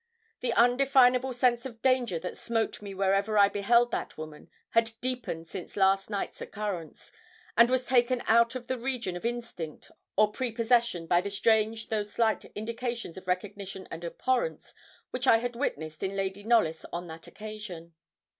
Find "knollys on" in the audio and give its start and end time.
16.43-17.05